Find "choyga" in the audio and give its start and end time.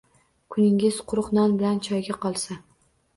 1.89-2.17